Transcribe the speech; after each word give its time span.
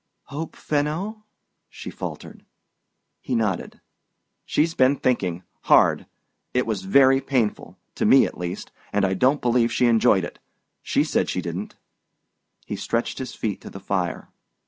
"Hope 0.33 0.55
Fenno?" 0.55 1.25
she 1.69 1.91
faltered. 1.91 2.43
He 3.21 3.35
nodded. 3.35 3.81
"She's 4.47 4.73
been 4.73 4.95
thinking 4.95 5.43
hard. 5.65 6.07
It 6.55 6.65
was 6.65 6.81
very 6.81 7.21
painful 7.21 7.77
to 7.93 8.05
me, 8.07 8.25
at 8.25 8.35
least; 8.35 8.71
and 8.91 9.05
I 9.05 9.13
don't 9.13 9.41
believe 9.41 9.71
she 9.71 9.85
enjoyed 9.85 10.23
it: 10.23 10.39
she 10.81 11.03
said 11.03 11.29
she 11.29 11.39
didn't." 11.39 11.75
He 12.65 12.75
stretched 12.75 13.19
his 13.19 13.35
feet 13.35 13.61
to 13.61 13.69
the 13.69 13.79
fire. 13.79 14.29